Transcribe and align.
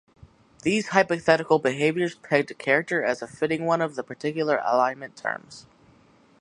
These 0.63 0.87
hypothetical 0.87 1.59
behaviors 1.59 2.15
pegged 2.15 2.49
a 2.49 2.55
character 2.55 3.03
as 3.03 3.19
fitting 3.21 3.65
one 3.67 3.81
of 3.83 3.93
the 3.93 4.01
particular 4.03 4.59
alignment 4.65 5.15
terms. 5.15 5.67